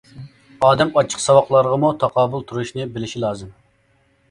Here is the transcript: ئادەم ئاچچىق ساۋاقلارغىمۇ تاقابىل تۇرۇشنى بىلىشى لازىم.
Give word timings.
ئادەم 0.67 0.93
ئاچچىق 0.95 1.21
ساۋاقلارغىمۇ 1.25 1.93
تاقابىل 2.05 2.47
تۇرۇشنى 2.53 2.91
بىلىشى 2.99 3.25
لازىم. 3.29 3.57